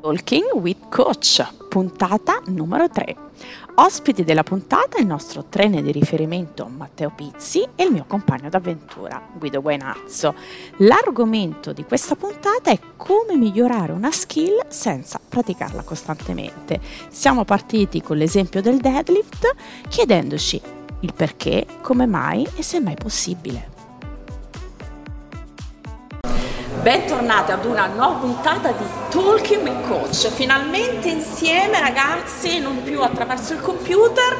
Talking 0.00 0.52
with 0.52 0.88
Coach, 0.88 1.44
puntata 1.68 2.40
numero 2.46 2.88
3. 2.88 3.16
Ospiti 3.74 4.24
della 4.24 4.42
puntata 4.42 4.98
il 4.98 5.06
nostro 5.06 5.46
trainer 5.48 5.82
di 5.82 5.92
riferimento 5.92 6.66
Matteo 6.66 7.12
Pizzi 7.14 7.66
e 7.74 7.84
il 7.84 7.92
mio 7.92 8.04
compagno 8.06 8.48
d'avventura 8.48 9.20
Guido 9.36 9.60
Guainazzo. 9.60 10.34
L'argomento 10.78 11.72
di 11.72 11.84
questa 11.84 12.14
puntata 12.14 12.70
è 12.70 12.78
come 12.96 13.36
migliorare 13.36 13.92
una 13.92 14.12
skill 14.12 14.66
senza 14.68 15.20
praticarla 15.28 15.82
costantemente. 15.82 16.80
Siamo 17.08 17.44
partiti 17.44 18.00
con 18.00 18.16
l'esempio 18.16 18.62
del 18.62 18.78
deadlift 18.78 19.54
chiedendoci 19.88 20.60
il 21.00 21.12
perché, 21.12 21.66
come 21.82 22.06
mai 22.06 22.46
e 22.56 22.62
se 22.62 22.80
mai 22.80 22.94
possibile. 22.94 23.75
Bentornati 26.86 27.50
ad 27.50 27.64
una 27.64 27.86
nuova 27.86 28.14
puntata 28.20 28.70
di 28.70 28.84
Talking 29.10 29.60
with 29.60 29.88
Coach. 29.88 30.28
Finalmente 30.30 31.08
insieme 31.08 31.80
ragazzi, 31.80 32.60
non 32.60 32.84
più 32.84 33.02
attraverso 33.02 33.54
il 33.54 33.60
computer. 33.60 34.36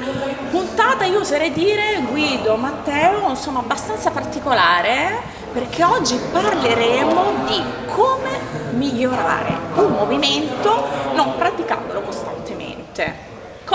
Puntata 0.52 1.04
io 1.06 1.18
oserei 1.18 1.50
dire 1.50 2.02
Guido, 2.08 2.54
Matteo, 2.54 3.30
insomma 3.30 3.58
abbastanza 3.58 4.12
particolare 4.12 5.20
perché 5.52 5.82
oggi 5.82 6.16
parleremo 6.30 7.46
di 7.46 7.60
come 7.86 8.38
migliorare 8.74 9.58
un 9.74 9.90
movimento 9.94 10.86
non 11.16 11.34
praticandolo 11.36 12.02
costantemente. 12.02 13.25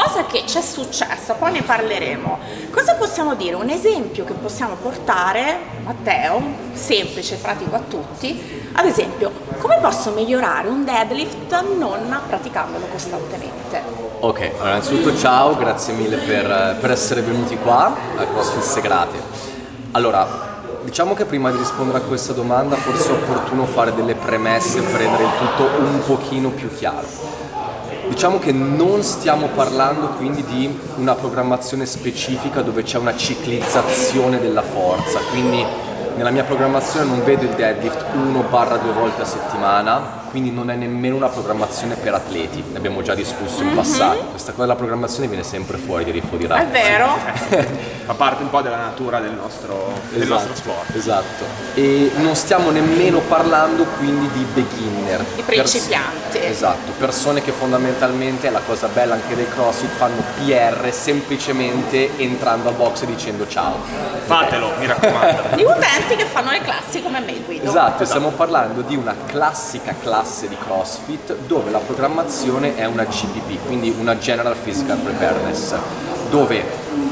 Cosa 0.04 0.26
che 0.26 0.44
ci 0.48 0.58
è 0.58 0.62
successa, 0.62 1.36
poi 1.36 1.52
ne 1.52 1.62
parleremo. 1.62 2.40
Cosa 2.72 2.96
possiamo 2.96 3.36
dire? 3.36 3.54
Un 3.54 3.70
esempio 3.70 4.24
che 4.24 4.34
possiamo 4.34 4.74
portare, 4.74 5.60
Matteo, 5.84 6.41
semplice, 6.74 7.36
pratico 7.36 7.76
a 7.76 7.82
tutti, 7.88 8.70
ad 8.74 8.86
esempio, 8.86 9.32
come 9.60 9.77
posso 9.80 10.10
migliorare 10.12 10.70
un 10.70 10.84
deadlift 10.84 11.54
non 11.77 12.20
praticandolo 12.27 12.88
costantemente? 12.88 13.82
Ok, 14.22 14.40
allora 14.55 14.70
innanzitutto 14.70 15.16
ciao, 15.16 15.55
grazie 15.55 15.93
mille 15.93 16.18
per, 16.18 16.77
per 16.82 16.90
essere 16.90 17.21
venuti 17.21 17.55
qua 17.58 17.96
a 18.18 18.26
CrossFit 18.26 18.63
Segrate. 18.63 19.21
Allora, 19.91 20.27
diciamo 20.82 21.13
che 21.13 21.26
prima 21.26 21.52
di 21.52 21.58
rispondere 21.58 21.99
a 21.99 22.02
questa 22.02 22.34
domanda 22.34 22.76
forse 22.76 23.10
è 23.10 23.12
opportuno 23.12 23.65
fare 23.65 23.93
delle 23.93 24.15
premesse 24.15 24.82
per 24.82 24.99
rendere 24.99 25.24
il 25.26 25.32
tutto 25.38 25.80
un 25.80 26.02
pochino 26.04 26.49
più 26.49 26.74
chiaro. 26.76 27.41
Diciamo 28.12 28.40
che 28.40 28.51
non 28.51 29.04
stiamo 29.04 29.48
parlando 29.55 30.09
quindi 30.09 30.43
di 30.43 30.70
una 30.98 31.15
programmazione 31.15 31.85
specifica 31.85 32.62
dove 32.62 32.84
c'è 32.84 32.98
una 32.98 33.15
ciclizzazione 33.15 34.41
della 34.41 34.62
forza, 34.62 35.20
quindi 35.31 35.65
nella 36.18 36.29
mia 36.29 36.43
programmazione 36.43 37.05
non 37.05 37.23
vedo 37.23 37.45
il 37.45 37.51
deadlift 37.51 38.05
1 38.13 38.41
barra 38.49 38.76
due 38.76 38.91
volte 38.91 39.21
a 39.21 39.26
settimana, 39.26 40.20
quindi 40.29 40.51
non 40.51 40.70
è 40.70 40.76
nemmeno 40.76 41.15
una 41.15 41.29
programmazione 41.29 41.95
per 41.95 42.13
atleti, 42.13 42.62
ne 42.71 42.77
abbiamo 42.77 43.01
già 43.01 43.15
discusso 43.15 43.62
in 43.62 43.68
mm-hmm. 43.68 43.76
passato. 43.76 44.18
Questa 44.25 44.51
cosa 44.51 44.63
della 44.63 44.75
programmazione 44.75 45.27
viene 45.27 45.43
sempre 45.43 45.77
fuori 45.77 46.03
di 46.03 46.12
Riffo 46.12 46.35
di 46.35 46.48
Rap. 46.48 46.59
È 46.59 46.68
vero. 46.68 47.18
Fa 48.05 48.13
parte 48.13 48.43
un 48.43 48.49
po' 48.49 48.62
della 48.62 48.77
natura 48.77 49.20
del 49.20 49.34
nostro, 49.34 49.87
esatto, 49.87 50.20
del 50.20 50.27
nostro 50.27 50.55
sport. 50.55 50.96
Esatto. 50.96 51.46
E 51.75 52.12
non 52.18 52.35
stiamo 52.35 52.71
nemmeno 52.71 53.20
parlando 53.20 53.85
quindi 53.98 54.29
di 54.34 54.46
beginner. 54.53 55.23
Di 55.35 55.41
principianti. 55.43 56.30
Esatto, 56.47 56.91
persone 56.97 57.41
che 57.41 57.51
fondamentalmente, 57.51 58.49
la 58.49 58.61
cosa 58.65 58.87
bella 58.87 59.13
anche 59.15 59.35
del 59.35 59.49
CrossFit, 59.49 59.89
fanno 59.89 60.21
PR 60.37 60.91
semplicemente 60.91 62.17
entrando 62.17 62.70
al 62.70 62.75
box 62.75 63.03
e 63.03 63.05
dicendo 63.05 63.47
ciao. 63.47 63.75
Fatelo, 64.25 64.72
mi 64.79 64.88
raccomando. 64.88 65.56
di 65.56 65.63
utenti 65.63 66.16
che 66.16 66.25
fanno 66.25 66.51
le 66.51 66.62
classi 66.62 67.01
come 67.01 67.19
me, 67.19 67.39
Guido. 67.45 67.69
Esatto, 67.69 68.06
stiamo 68.06 68.29
parlando 68.29 68.81
di 68.81 68.95
una 68.95 69.16
classica 69.25 69.95
classe 70.00 70.39
classe 70.41 70.47
di 70.47 70.57
CrossFit 70.57 71.35
dove 71.47 71.72
la 71.72 71.79
programmazione 71.79 72.75
è 72.75 72.85
una 72.85 73.03
GPP, 73.03 73.66
quindi 73.66 73.94
una 73.97 74.17
General 74.17 74.56
Physical 74.56 74.97
Preparedness, 74.97 75.75
dove 76.29 76.63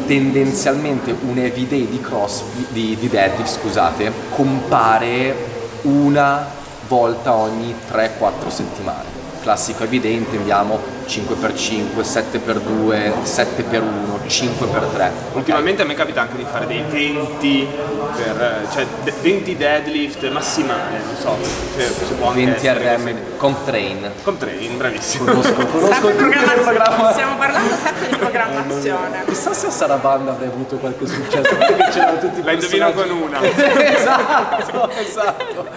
tendenzialmente 0.06 1.16
un 1.22 1.38
heavy 1.38 1.68
day 1.68 1.88
di, 1.88 2.00
CrossFit, 2.02 2.72
di, 2.72 2.96
di 3.00 3.10
deadlift 3.10 3.60
scusate, 3.60 4.12
compare 4.36 5.36
una 5.84 6.46
volta 6.88 7.34
ogni 7.34 7.74
3-4 7.92 8.48
settimane 8.48 9.19
classico 9.42 9.84
evidente 9.84 10.18
intendiamo 10.20 10.80
5x5, 11.08 12.02
7x2, 12.02 13.24
7x1, 13.24 14.28
5x3. 14.28 15.12
Ultimamente 15.34 15.82
a 15.82 15.86
me 15.86 15.94
capita 15.96 16.22
anche 16.22 16.38
di 16.38 16.46
fare 16.50 16.68
dei 16.68 16.84
20 16.88 17.68
per, 18.16 18.68
cioè 18.72 18.86
20 19.22 19.58
deadlift 19.58 20.30
massimale, 20.30 21.00
non 21.04 21.16
so, 21.16 21.38
se, 21.76 21.88
se 21.88 22.14
può 22.14 22.32
20 22.32 22.68
RM 22.68 23.16
con 23.38 23.56
train. 23.66 24.12
Con 24.24 24.38
train, 24.38 24.78
bravissimo. 24.78 25.26
Conosco, 25.26 25.66
conosco 25.66 26.10
il 26.10 26.16
programma. 26.16 27.12
Stiamo 27.12 27.38
parlando 27.38 27.76
sempre 27.84 28.08
di 28.08 28.16
programmazione. 28.16 29.24
Chissà 29.26 29.54
se 29.54 29.68
a 29.68 29.72
Sarabanda 29.72 30.32
avrei 30.32 30.50
avuto 30.50 30.78
qualche 30.78 31.08
successo, 31.08 31.56
perché 31.56 31.90
c'erano 31.92 32.20
tutti 32.20 32.40
i 32.40 32.44
La 32.44 32.52
indovino 32.52 32.94
con 32.94 33.10
una. 33.10 33.40
esatto, 33.50 34.90
esatto. 34.92 35.68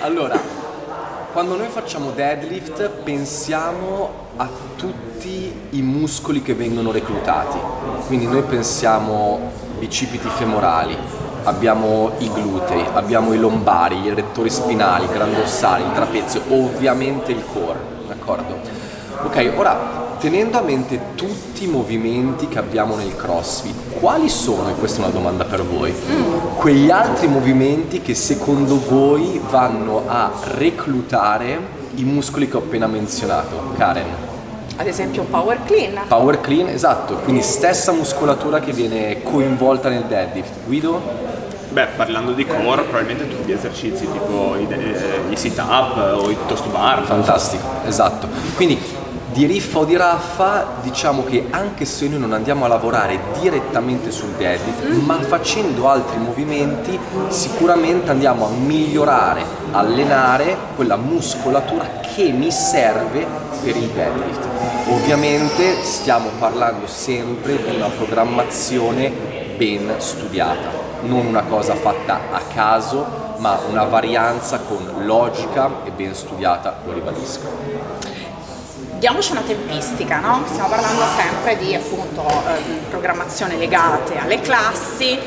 Allora, 0.00 0.57
quando 1.32 1.56
noi 1.56 1.68
facciamo 1.68 2.10
deadlift 2.10 2.88
pensiamo 3.02 4.26
a 4.36 4.48
tutti 4.76 5.52
i 5.70 5.82
muscoli 5.82 6.42
che 6.42 6.54
vengono 6.54 6.90
reclutati, 6.90 7.58
quindi 8.06 8.26
noi 8.26 8.42
pensiamo 8.42 9.38
bicipiti 9.78 10.28
femorali, 10.28 10.96
abbiamo 11.44 12.12
i 12.18 12.30
glutei, 12.32 12.84
abbiamo 12.94 13.32
i 13.34 13.38
lombari, 13.38 13.98
gli 13.98 14.08
erettori 14.08 14.48
spinali, 14.48 15.04
i 15.04 15.08
grandorsali, 15.08 15.84
il 15.84 15.92
trapezio, 15.92 16.42
ovviamente 16.48 17.32
il 17.32 17.44
core, 17.52 17.80
d'accordo? 18.06 18.58
Ok, 19.24 19.52
ora 19.56 20.07
tenendo 20.18 20.58
a 20.58 20.62
mente 20.62 21.00
tutti 21.14 21.64
i 21.64 21.66
movimenti 21.68 22.48
che 22.48 22.58
abbiamo 22.58 22.96
nel 22.96 23.16
CrossFit, 23.16 23.98
quali 23.98 24.28
sono, 24.28 24.68
e 24.68 24.72
questa 24.74 25.00
è 25.00 25.04
una 25.04 25.12
domanda 25.12 25.44
per 25.44 25.62
voi, 25.62 25.92
mm. 25.92 26.56
quegli 26.56 26.90
altri 26.90 27.28
movimenti 27.28 28.02
che 28.02 28.14
secondo 28.14 28.78
voi 28.78 29.40
vanno 29.48 30.02
a 30.06 30.30
reclutare 30.54 31.76
i 31.94 32.04
muscoli 32.04 32.48
che 32.48 32.56
ho 32.56 32.60
appena 32.60 32.86
menzionato? 32.86 33.72
Karen? 33.76 34.26
Ad 34.76 34.86
esempio 34.86 35.24
power 35.24 35.64
clean. 35.64 36.00
Power 36.06 36.40
clean, 36.40 36.68
esatto, 36.68 37.14
quindi 37.16 37.42
stessa 37.42 37.92
muscolatura 37.92 38.60
che 38.60 38.72
viene 38.72 39.22
coinvolta 39.22 39.88
nel 39.88 40.04
deadlift. 40.04 40.52
Guido? 40.66 41.26
Beh, 41.70 41.86
parlando 41.96 42.32
di 42.32 42.46
core, 42.46 42.82
probabilmente 42.82 43.28
tutti 43.28 43.50
gli 43.50 43.52
esercizi 43.52 44.10
tipo 44.10 44.56
i, 44.56 44.66
i 45.28 45.36
sit-up 45.36 46.22
o 46.22 46.30
i 46.30 46.36
toast 46.46 46.66
bar. 46.68 47.04
Fantastico, 47.04 47.66
esatto. 47.86 48.26
Quindi 48.56 48.80
di 49.32 49.44
riffa 49.44 49.80
o 49.80 49.84
di 49.84 49.96
raffa 49.96 50.76
diciamo 50.82 51.24
che 51.24 51.46
anche 51.50 51.84
se 51.84 52.08
noi 52.08 52.18
non 52.18 52.32
andiamo 52.32 52.64
a 52.64 52.68
lavorare 52.68 53.20
direttamente 53.40 54.10
sul 54.10 54.30
deadlift 54.30 54.84
mm. 54.84 55.04
ma 55.04 55.20
facendo 55.20 55.88
altri 55.88 56.18
movimenti 56.18 56.98
sicuramente 57.28 58.10
andiamo 58.10 58.46
a 58.46 58.50
migliorare, 58.50 59.44
allenare 59.72 60.56
quella 60.76 60.96
muscolatura 60.96 62.00
che 62.14 62.30
mi 62.32 62.50
serve 62.50 63.26
per 63.62 63.76
il 63.76 63.88
deadlift. 63.88 64.46
Ovviamente 64.88 65.82
stiamo 65.84 66.30
parlando 66.38 66.86
sempre 66.86 67.62
di 67.62 67.76
una 67.76 67.88
programmazione 67.88 69.12
ben 69.56 69.94
studiata, 69.98 70.70
non 71.02 71.26
una 71.26 71.42
cosa 71.42 71.74
fatta 71.74 72.20
a 72.32 72.40
caso 72.52 73.26
ma 73.38 73.58
una 73.68 73.84
varianza 73.84 74.58
con 74.66 75.04
logica 75.04 75.70
e 75.84 75.90
ben 75.90 76.14
studiata, 76.14 76.78
lo 76.84 76.92
ribadisco 76.92 77.97
diamoci 78.98 79.32
una 79.32 79.42
tempistica, 79.42 80.18
no? 80.18 80.42
Stiamo 80.46 80.68
parlando 80.68 81.02
sempre 81.16 81.56
di 81.56 81.74
appunto 81.74 82.26
eh, 82.26 82.62
programmazione 82.90 83.56
legate 83.56 84.18
alle 84.18 84.40
classi. 84.40 85.18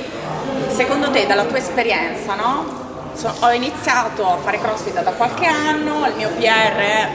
Secondo 0.67 1.09
te, 1.11 1.25
dalla 1.25 1.45
tua 1.45 1.57
esperienza, 1.57 2.35
no? 2.35 2.79
So, 3.13 3.33
ho 3.39 3.51
iniziato 3.51 4.25
a 4.25 4.37
fare 4.37 4.59
crossfit 4.59 5.01
da 5.01 5.11
qualche 5.11 5.45
anno, 5.45 6.05
il 6.07 6.15
mio 6.15 6.29
PR 6.29 6.75
è 6.77 7.09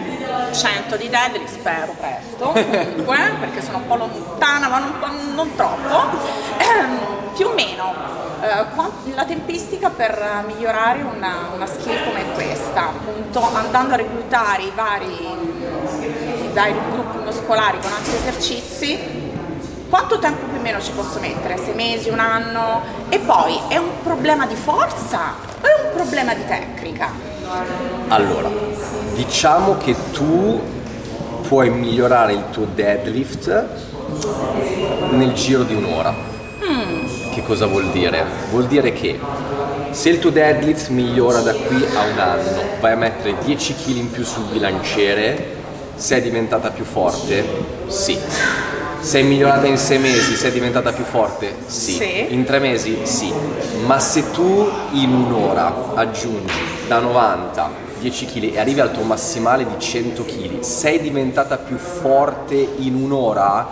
100 0.53 0.97
di 0.97 1.09
deadlift, 1.09 1.59
spero 1.59 1.95
presto, 1.99 2.53
comunque, 2.53 3.17
perché 3.41 3.63
sono 3.63 3.79
un 3.79 3.87
po' 3.87 3.97
lontana, 3.97 4.69
ma 4.69 4.79
non, 4.79 5.35
non 5.35 5.55
troppo. 5.55 6.05
Eh, 6.59 7.35
più 7.35 7.47
o 7.47 7.55
meno, 7.55 7.95
eh, 8.43 9.15
la 9.15 9.25
tempistica 9.25 9.89
per 9.89 10.45
migliorare 10.47 11.03
una, 11.03 11.51
una 11.55 11.67
skill 11.67 12.05
come 12.05 12.25
questa, 12.35 12.89
appunto 12.89 13.43
andando 13.55 13.95
a 13.95 13.97
reclutare 13.97 14.63
i 14.63 14.73
vari 14.75 15.66
dai 16.57 16.73
gruppi 16.91 17.19
muscolari 17.19 17.77
con 17.83 17.93
altri 17.93 18.15
esercizi, 18.15 18.99
quanto 19.91 20.19
tempo 20.19 20.47
più 20.47 20.59
o 20.59 20.63
meno 20.63 20.81
ci 20.81 20.91
posso 20.93 21.21
mettere? 21.21 21.59
Sei 21.59 21.75
mesi, 21.75 22.09
un 22.09 22.19
anno? 22.19 22.81
E 23.11 23.19
poi 23.19 23.61
è 23.69 23.77
un 23.77 23.91
problema 24.03 24.47
di 24.47 24.55
forza 24.55 25.35
o 25.61 25.67
è 25.67 25.85
un 25.85 25.95
problema 25.95 26.33
di 26.33 26.47
tecnica? 26.47 27.11
Allora, 28.09 28.49
diciamo 29.13 29.77
che 29.77 29.95
tu 30.13 30.59
puoi 31.47 31.69
migliorare 31.69 32.33
il 32.33 32.45
tuo 32.51 32.65
deadlift 32.75 33.67
nel 35.11 35.35
giro 35.35 35.63
di 35.63 35.75
un'ora. 35.75 36.15
Mm. 36.65 37.33
Che 37.33 37.43
cosa 37.43 37.67
vuol 37.67 37.91
dire? 37.91 38.25
Vuol 38.49 38.67
dire 38.67 38.95
che 38.95 39.21
Se 39.91 40.09
il 40.09 40.19
tuo 40.19 40.31
deadlift 40.31 40.89
migliora 40.89 41.41
da 41.41 41.53
qui 41.53 41.85
a 41.95 42.03
un 42.03 42.19
anno, 42.19 42.63
vai 42.81 42.93
a 42.93 42.97
mettere 42.97 43.37
10 43.45 43.75
kg 43.75 43.97
in 43.97 44.11
più 44.11 44.25
sul 44.25 44.45
bilanciere, 44.45 45.56
sei 45.97 46.21
diventata 46.21 46.71
più 46.71 46.85
forte? 46.85 47.45
Sì. 47.89 48.19
Sei 49.01 49.23
migliorata 49.23 49.67
in 49.67 49.79
sei 49.79 49.99
mesi, 49.99 50.35
sei 50.37 50.53
diventata 50.53 50.93
più 50.93 51.05
forte? 51.05 51.55
Sì. 51.67 51.93
Sì. 51.93 52.27
In 52.29 52.45
tre 52.45 52.59
mesi? 52.59 52.99
Sì. 53.03 53.33
Ma 53.85 53.99
se 53.99 54.31
tu 54.31 54.69
in 54.93 55.13
un'ora 55.13 55.95
aggiungi 55.95 56.55
da 56.87 56.99
90 56.99 57.85
10 57.99 58.27
kg 58.27 58.55
e 58.55 58.59
arrivi 58.61 58.81
al 58.81 58.93
tuo 58.93 59.05
massimale 59.05 59.67
di 59.67 59.79
100 59.79 60.25
kg, 60.25 60.61
sei 60.61 61.01
diventata 61.01 61.57
più 61.57 61.79
forte 61.79 62.55
in 62.79 62.95
un'ora? 62.95 63.67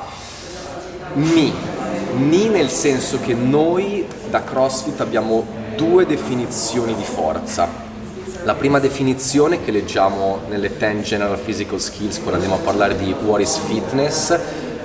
Ni. 1.15 1.53
Ni 2.17 2.49
nel 2.49 2.71
senso 2.71 3.21
che 3.21 3.35
noi 3.35 4.07
da 4.31 4.43
CrossFit 4.43 5.01
abbiamo 5.01 5.45
due 5.77 6.07
definizioni 6.07 6.95
di 6.95 7.05
forza. 7.05 7.84
La 8.45 8.53
prima 8.53 8.79
definizione 8.79 9.65
che 9.65 9.71
leggiamo 9.71 10.41
nelle 10.49 10.77
10 10.77 11.01
General 11.01 11.39
Physical 11.39 11.81
Skills 11.81 12.17
quando 12.19 12.35
andiamo 12.35 12.57
a 12.57 12.59
parlare 12.59 12.95
di 12.95 13.11
What 13.25 13.41
is 13.41 13.57
Fitness, 13.57 14.39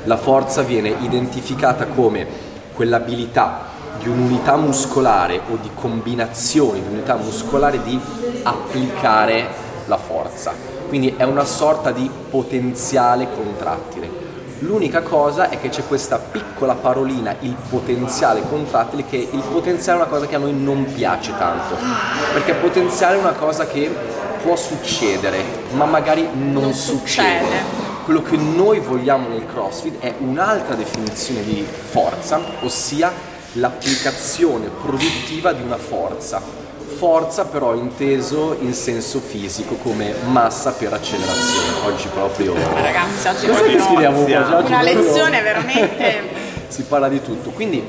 la 0.05 0.15
forza 0.15 0.61
viene 0.61 0.95
identificata 1.01 1.87
come 1.87 2.25
quell'abilità 2.73 3.65
di 4.01 4.07
un'unità 4.07 4.55
muscolare 4.55 5.41
o 5.51 5.57
di 5.61 5.69
combinazioni 5.75 6.81
di 6.81 6.87
unità 6.87 7.17
muscolare 7.17 7.83
di 7.83 7.99
applicare 8.43 9.47
la 9.87 9.97
forza. 9.97 10.53
Quindi 10.87 11.15
è 11.17 11.23
una 11.23 11.43
sorta 11.43 11.91
di 11.91 12.09
potenziale 12.29 13.27
contrattile. 13.35 14.28
L'unica 14.59 15.01
cosa 15.01 15.49
è 15.49 15.59
che 15.59 15.69
c'è 15.69 15.85
questa 15.87 16.17
piccola 16.17 16.73
parolina, 16.75 17.33
il 17.39 17.55
potenziale 17.69 18.41
contrattile, 18.49 19.05
che 19.05 19.15
il 19.31 19.41
potenziale 19.51 19.99
è 19.99 20.01
una 20.01 20.11
cosa 20.11 20.25
che 20.27 20.35
a 20.35 20.39
noi 20.39 20.53
non 20.53 20.85
piace 20.93 21.31
tanto, 21.37 21.77
perché 22.33 22.53
potenziale 22.55 23.15
è 23.15 23.19
una 23.19 23.31
cosa 23.31 23.65
che 23.65 23.89
può 24.41 24.57
succedere, 24.57 25.41
ma 25.71 25.85
magari 25.85 26.27
non, 26.33 26.63
Non 26.63 26.73
succede. 26.73 27.39
succede. 27.39 27.87
Quello 28.03 28.21
che 28.21 28.35
noi 28.35 28.79
vogliamo 28.79 29.29
nel 29.29 29.45
CrossFit 29.45 29.99
è 29.99 30.15
un'altra 30.17 30.75
definizione 30.75 31.43
di 31.43 31.65
forza, 31.89 32.41
ossia 32.61 33.11
l'applicazione 33.53 34.69
produttiva 34.81 35.53
di 35.53 35.61
una 35.61 35.77
forza. 35.77 36.41
Forza 36.99 37.45
però 37.45 37.75
inteso 37.75 38.57
in 38.59 38.73
senso 38.73 39.21
fisico 39.21 39.75
come 39.75 40.13
massa 40.25 40.71
per 40.73 40.91
accelerazione. 40.91 41.67
Oggi 41.85 42.07
proprio... 42.09 42.53
Ragazzi, 42.53 43.27
oggi 43.29 43.45
che 43.45 43.79
scriviamo 43.79 44.21
oggi? 44.21 44.31
Una 44.33 44.57
Oggi 44.57 44.71
una 44.73 44.81
proprio- 44.81 45.01
lezione 45.01 45.41
veramente 45.41 46.23
si 46.67 46.83
parla 46.83 47.07
di 47.07 47.21
tutto. 47.21 47.51
Quindi, 47.51 47.81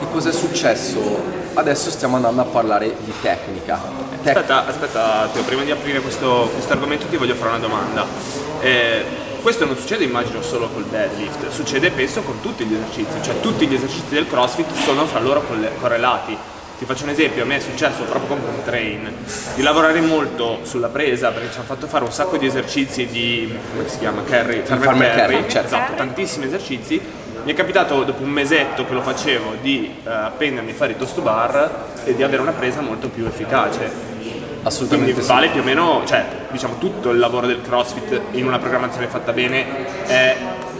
che 0.00 0.06
cosa 0.10 0.30
è 0.30 0.32
successo? 0.32 0.98
Adesso 1.54 1.90
stiamo 1.90 2.16
andando 2.16 2.40
a 2.40 2.44
parlare 2.46 2.92
di 3.04 3.12
tecnica. 3.20 3.78
Tec- 4.20 4.36
Aspetta, 4.36 4.66
aspetta, 4.66 5.28
Teo, 5.32 5.42
prima 5.44 5.62
di 5.62 5.70
aprire 5.70 6.00
questo, 6.00 6.50
questo 6.52 6.72
argomento 6.72 7.06
ti 7.06 7.16
voglio 7.16 7.34
fare 7.36 7.50
una 7.50 7.58
domanda. 7.60 8.04
Eh, 8.62 9.04
questo 9.42 9.64
non 9.64 9.76
succede 9.76 10.02
immagino 10.02 10.42
solo 10.42 10.68
col 10.70 10.86
deadlift, 10.86 11.50
succede 11.50 11.90
penso 11.92 12.22
con 12.22 12.40
tutti 12.40 12.64
gli 12.64 12.74
esercizi, 12.74 13.22
cioè 13.22 13.38
tutti 13.40 13.64
gli 13.68 13.74
esercizi 13.74 14.14
del 14.14 14.26
CrossFit 14.26 14.72
sono 14.74 15.06
fra 15.06 15.20
loro 15.20 15.44
correlati. 15.80 16.36
Ti 16.82 16.88
faccio 16.88 17.04
un 17.04 17.10
esempio, 17.10 17.44
a 17.44 17.46
me 17.46 17.58
è 17.58 17.60
successo 17.60 18.02
proprio 18.02 18.26
con 18.26 18.40
Pump 18.40 18.64
Train 18.64 19.08
di 19.54 19.62
lavorare 19.62 20.00
molto 20.00 20.58
sulla 20.64 20.88
presa 20.88 21.30
perché 21.30 21.52
ci 21.52 21.58
hanno 21.58 21.66
fatto 21.66 21.86
fare 21.86 22.02
un 22.02 22.10
sacco 22.10 22.36
di 22.36 22.46
esercizi 22.46 23.06
di, 23.06 23.56
come 23.72 23.88
si 23.88 23.98
chiama, 23.98 24.24
carry, 24.24 24.62
farmer 24.64 25.14
carry, 25.14 25.14
carry, 25.14 25.48
certo. 25.48 25.68
esatto, 25.68 25.94
tantissimi 25.94 26.46
esercizi. 26.46 27.00
Mi 27.44 27.52
è 27.52 27.54
capitato 27.54 28.02
dopo 28.02 28.24
un 28.24 28.30
mesetto 28.30 28.84
che 28.84 28.94
lo 28.94 29.00
facevo 29.00 29.58
di 29.62 29.94
eh, 30.02 30.10
appendermi 30.10 30.72
a 30.72 30.74
fare 30.74 30.92
i 30.92 30.96
toast 30.96 31.14
to 31.14 31.20
bar 31.20 31.84
e 32.02 32.16
di 32.16 32.24
avere 32.24 32.42
una 32.42 32.50
presa 32.50 32.80
molto 32.80 33.06
più 33.06 33.26
efficace. 33.26 34.10
Assolutamente 34.64 35.12
Quindi 35.12 35.22
sì. 35.22 35.32
vale 35.32 35.48
più 35.50 35.60
o 35.60 35.64
meno, 35.64 36.02
cioè 36.04 36.24
diciamo 36.50 36.78
tutto 36.78 37.10
il 37.10 37.18
lavoro 37.18 37.46
del 37.46 37.62
CrossFit 37.62 38.20
in 38.32 38.44
una 38.44 38.58
programmazione 38.58 39.06
fatta 39.06 39.32
bene 39.32 40.04
è 40.04 40.36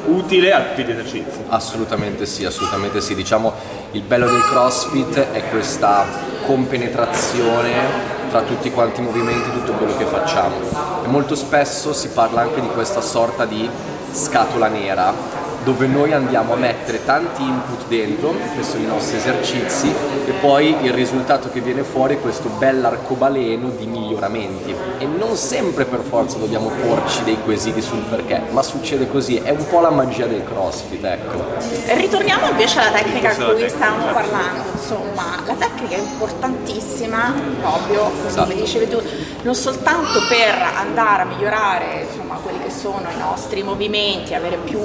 utile 0.07 0.53
a 0.53 0.63
tutti 0.63 0.85
gli 0.85 0.91
esercizi. 0.91 1.45
Assolutamente 1.49 2.27
sì, 2.27 2.45
assolutamente 2.45 3.01
sì. 3.01 3.15
Diciamo 3.15 3.53
il 3.93 4.03
bello 4.03 4.27
del 4.27 4.43
CrossFit 4.43 5.31
è 5.33 5.49
questa 5.51 6.05
compenetrazione 6.47 8.21
tra 8.31 8.43
tutti 8.43 8.71
quanti 8.71 9.01
i 9.01 9.05
movimenti, 9.05 9.51
tutto 9.51 9.73
quello 9.73 9.97
che 9.97 10.05
facciamo. 10.05 10.57
E 11.05 11.09
molto 11.09 11.35
spesso 11.35 11.93
si 11.93 12.09
parla 12.09 12.41
anche 12.41 12.61
di 12.61 12.69
questa 12.69 13.01
sorta 13.01 13.45
di 13.45 13.69
scatola 14.11 14.69
nera 14.69 15.42
dove 15.65 15.87
noi 15.87 16.13
andiamo 16.13 16.55
a 16.55 16.57
mettere 16.57 17.05
tanti 17.05 17.43
input 17.43 17.87
dentro, 17.89 18.35
che 18.57 18.63
sono 18.63 18.83
i 18.83 18.87
nostri 18.87 19.17
esercizi, 19.17 19.93
e 20.27 20.33
poi 20.41 20.77
il 20.83 20.93
risultato 20.93 21.51
che 21.51 21.61
viene 21.61 21.83
fuori 21.83 22.17
è 22.17 22.21
questo 22.21 22.49
bell'arcobaleno 22.49 23.69
di 23.71 23.87
miglioramenti. 23.87 24.75
E 24.99 25.07
non 25.07 25.37
sempre 25.37 25.85
per 25.85 26.01
forza 26.01 26.39
dobbiamo 26.39 26.71
porci 26.85 27.23
dei 27.25 27.39
quesiti 27.43 27.81
sul 27.81 28.03
perché, 28.03 28.43
ma 28.51 28.63
succede 28.63 29.09
così, 29.09 29.37
è 29.37 29.51
un 29.51 29.67
po' 29.69 29.81
la 29.81 29.91
magia 29.91 30.27
del 30.27 30.45
CrossFit, 30.45 31.05
ecco. 31.05 31.45
Ritorniamo 31.87 32.49
invece 32.49 32.81
alla 32.81 32.91
tecnica 32.91 33.31
a 33.31 33.35
cui 33.35 33.69
stavamo 33.69 34.03
certo. 34.03 34.15
parlando, 34.15 34.63
insomma, 34.73 35.41
la 35.47 35.55
tecnica 35.55 35.97
è 35.97 35.99
importantissima 35.99 37.33
proprio, 37.61 38.11
Esatto. 38.27 38.49
come 38.49 38.61
dicevi 38.61 38.89
tu, 38.89 39.01
non 39.43 39.55
soltanto 39.55 40.21
per 40.29 40.55
andare 40.77 41.23
a 41.23 41.25
migliorare 41.25 42.07
insomma, 42.09 42.37
quelli 42.37 42.61
che 42.63 42.71
sono 42.71 43.03
i 43.15 43.19
nostri 43.19 43.63
movimenti, 43.63 44.35
avere 44.35 44.57
più 44.57 44.81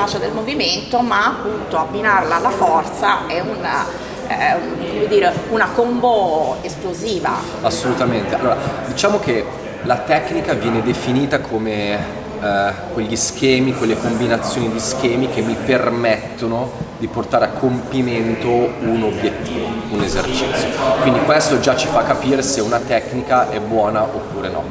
un'efficacia 0.00 0.18
del 0.18 0.32
movimento, 0.32 1.00
ma 1.00 1.26
appunto 1.26 1.78
abbinarla 1.78 2.36
alla 2.36 2.50
forza 2.50 3.26
è 3.26 3.40
una, 3.40 3.86
è 4.26 4.56
un- 4.60 4.76
come 4.78 5.06
dire, 5.08 5.32
una 5.50 5.68
combo 5.74 6.56
esplosiva. 6.62 7.32
Assolutamente. 7.62 8.34
Allora, 8.34 8.56
diciamo 8.86 9.18
che 9.18 9.44
la 9.82 9.96
tecnica 9.98 10.54
viene 10.54 10.82
definita 10.82 11.40
come 11.40 12.18
eh, 12.42 12.72
quegli 12.92 13.16
schemi, 13.16 13.74
quelle 13.74 13.98
combinazioni 13.98 14.70
di 14.70 14.78
schemi 14.80 15.28
che 15.28 15.42
mi 15.42 15.54
permettono 15.54 16.88
di 16.98 17.06
portare 17.06 17.46
a 17.46 17.48
compimento 17.48 18.48
un 18.48 19.02
obiettivo, 19.02 19.66
un 19.90 20.02
esercizio. 20.02 20.68
Quindi 21.00 21.20
questo 21.20 21.60
già 21.60 21.74
ci 21.76 21.86
fa 21.86 22.02
capire 22.02 22.42
se 22.42 22.60
una 22.60 22.78
tecnica 22.78 23.50
è 23.50 23.58
buona 23.60 24.02
oppure 24.02 24.48
no. 24.48 24.62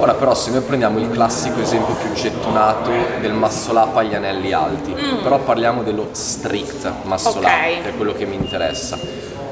Ora 0.00 0.14
però 0.14 0.32
se 0.32 0.52
noi 0.52 0.60
prendiamo 0.60 1.00
il 1.00 1.10
classico 1.10 1.60
esempio 1.60 1.92
più 1.94 2.12
gettonato 2.12 2.90
del 3.20 3.32
up 3.78 3.96
agli 3.96 4.14
anelli 4.14 4.52
alti, 4.52 4.94
però 5.22 5.40
parliamo 5.40 5.82
dello 5.82 6.10
strict 6.12 6.88
muscle 7.02 7.40
Ok. 7.40 7.44
up, 7.44 7.82
che 7.82 7.88
è 7.88 7.96
quello 7.96 8.12
che 8.12 8.24
mi 8.24 8.36
interessa. 8.36 8.96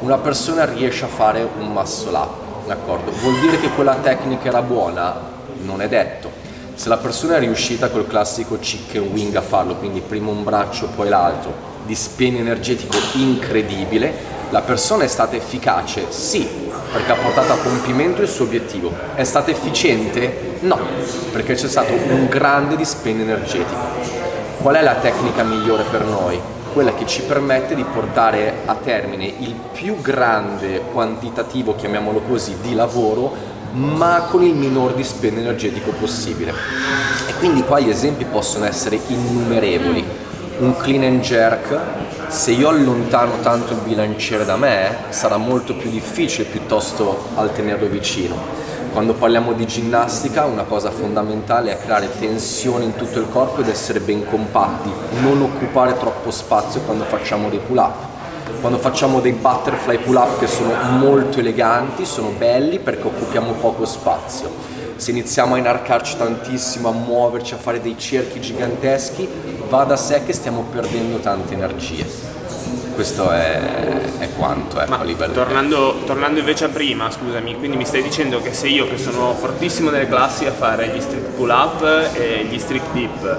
Una 0.00 0.18
persona 0.18 0.64
riesce 0.64 1.04
a 1.04 1.08
fare 1.08 1.46
un 1.58 1.72
up, 2.14 2.66
d'accordo? 2.66 3.10
Vuol 3.22 3.40
dire 3.40 3.58
che 3.58 3.70
quella 3.70 3.96
tecnica 3.96 4.46
era 4.46 4.62
buona? 4.62 5.14
Non 5.62 5.80
è 5.80 5.88
detto. 5.88 6.30
Se 6.74 6.88
la 6.88 6.98
persona 6.98 7.36
è 7.36 7.38
riuscita 7.40 7.88
col 7.88 8.06
classico 8.06 8.56
chicken 8.60 9.08
wing 9.12 9.34
a 9.34 9.40
farlo, 9.40 9.74
quindi 9.74 10.00
prima 10.00 10.30
un 10.30 10.44
braccio 10.44 10.86
poi 10.94 11.08
l'altro, 11.08 11.52
di 11.84 11.94
spin 11.96 12.36
energetico 12.36 12.96
incredibile, 13.14 14.34
la 14.56 14.62
persona 14.62 15.04
è 15.04 15.06
stata 15.06 15.36
efficace? 15.36 16.06
Sì, 16.08 16.48
perché 16.90 17.12
ha 17.12 17.16
portato 17.16 17.52
a 17.52 17.58
compimento 17.58 18.22
il 18.22 18.28
suo 18.28 18.46
obiettivo. 18.46 18.90
È 19.14 19.22
stata 19.22 19.50
efficiente? 19.50 20.56
No, 20.60 20.78
perché 21.30 21.52
c'è 21.52 21.68
stato 21.68 21.92
un 21.92 22.26
grande 22.26 22.74
dispen 22.74 23.20
energetico. 23.20 23.84
Qual 24.62 24.76
è 24.76 24.82
la 24.82 24.94
tecnica 24.94 25.42
migliore 25.42 25.82
per 25.90 26.06
noi? 26.06 26.40
Quella 26.72 26.94
che 26.94 27.04
ci 27.04 27.20
permette 27.20 27.74
di 27.74 27.84
portare 27.84 28.62
a 28.64 28.74
termine 28.76 29.26
il 29.26 29.54
più 29.74 30.00
grande 30.00 30.80
quantitativo, 30.90 31.74
chiamiamolo 31.74 32.20
così, 32.20 32.56
di 32.62 32.74
lavoro, 32.74 33.34
ma 33.72 34.26
con 34.30 34.42
il 34.42 34.54
minor 34.54 34.94
dispen 34.94 35.36
energetico 35.36 35.90
possibile. 35.90 36.54
E 37.28 37.34
quindi 37.34 37.62
qua 37.62 37.78
gli 37.78 37.90
esempi 37.90 38.24
possono 38.24 38.64
essere 38.64 38.98
innumerevoli. 39.06 40.02
Un 40.60 40.74
clean 40.78 41.02
and 41.02 41.20
jerk, 41.20 41.78
se 42.28 42.50
io 42.50 42.68
allontano 42.68 43.38
tanto 43.40 43.72
il 43.72 43.80
bilanciere 43.80 44.44
da 44.44 44.56
me, 44.56 44.96
sarà 45.10 45.36
molto 45.36 45.74
più 45.74 45.90
difficile 45.90 46.44
piuttosto 46.44 47.28
al 47.34 47.52
tenerlo 47.52 47.86
vicino. 47.86 48.36
Quando 48.92 49.14
parliamo 49.14 49.52
di 49.52 49.66
ginnastica 49.66 50.44
una 50.44 50.64
cosa 50.64 50.90
fondamentale 50.90 51.72
è 51.72 51.78
creare 51.78 52.10
tensione 52.18 52.84
in 52.84 52.94
tutto 52.94 53.18
il 53.20 53.28
corpo 53.30 53.60
ed 53.60 53.68
essere 53.68 54.00
ben 54.00 54.26
compatti, 54.26 54.90
non 55.20 55.40
occupare 55.42 55.96
troppo 55.98 56.30
spazio 56.30 56.80
quando 56.80 57.04
facciamo 57.04 57.48
dei 57.48 57.60
pull 57.60 57.76
up. 57.76 58.14
Quando 58.60 58.78
facciamo 58.78 59.20
dei 59.20 59.32
butterfly 59.32 59.98
pull 59.98 60.16
up 60.16 60.38
che 60.38 60.46
sono 60.46 60.72
molto 60.98 61.38
eleganti, 61.38 62.04
sono 62.04 62.30
belli 62.30 62.78
perché 62.78 63.06
occupiamo 63.06 63.52
poco 63.52 63.84
spazio. 63.84 64.50
Se 64.96 65.10
iniziamo 65.10 65.54
a 65.54 65.58
inarcarci 65.58 66.16
tantissimo, 66.16 66.88
a 66.88 66.92
muoverci, 66.92 67.52
a 67.52 67.58
fare 67.58 67.82
dei 67.82 67.98
cerchi 67.98 68.40
giganteschi, 68.40 69.28
va 69.68 69.84
da 69.84 69.96
sé 69.96 70.22
che 70.24 70.32
stiamo 70.32 70.64
perdendo 70.70 71.18
tante 71.18 71.54
energie. 71.54 72.34
Questo 72.94 73.30
è, 73.30 73.60
è 74.18 74.28
quanto 74.38 74.80
ecco, 74.80 74.88
Ma 74.90 75.00
a 75.00 75.04
livello 75.04 75.32
tornando, 75.34 75.98
tornando 76.06 76.38
invece 76.38 76.64
a 76.64 76.68
prima, 76.68 77.10
scusami, 77.10 77.56
quindi 77.56 77.76
mi 77.76 77.84
stai 77.84 78.02
dicendo 78.02 78.40
che 78.40 78.54
se 78.54 78.68
io 78.68 78.88
che 78.88 78.96
sono 78.96 79.34
fortissimo 79.34 79.90
nelle 79.90 80.08
classi 80.08 80.46
a 80.46 80.52
fare 80.52 80.88
gli 80.88 81.00
strict 81.00 81.34
pull 81.36 81.50
up 81.50 81.82
e 82.14 82.46
gli 82.48 82.58
strict 82.58 82.92
dip, 82.92 83.38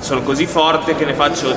sono 0.00 0.22
così 0.22 0.46
forte 0.46 0.96
che 0.96 1.04
ne 1.04 1.14
faccio 1.14 1.54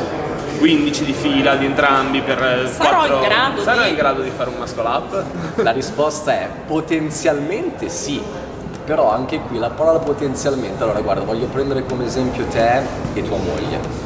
15 0.59 1.05
di 1.05 1.13
fila 1.13 1.55
di 1.55 1.65
entrambi 1.65 2.21
per 2.21 2.69
Sarò 2.71 2.97
quattro- 2.97 3.15
in 3.15 3.21
grado 3.23 3.61
Sarò 3.63 3.81
di- 3.83 3.89
in 3.89 3.95
grado 3.95 4.21
di 4.21 4.31
fare 4.35 4.49
un 4.51 4.55
muscle 4.57 4.87
up? 4.87 5.23
La 5.55 5.71
risposta 5.71 6.33
è 6.33 6.49
potenzialmente 6.67 7.89
sì, 7.89 8.21
però 8.85 9.11
anche 9.11 9.39
qui 9.39 9.57
la 9.57 9.71
parola 9.71 9.97
potenzialmente, 9.99 10.83
allora 10.83 11.01
guarda, 11.01 11.23
voglio 11.23 11.47
prendere 11.47 11.85
come 11.85 12.05
esempio 12.05 12.45
te 12.45 12.81
e 13.13 13.23
tua 13.23 13.37
moglie. 13.37 14.03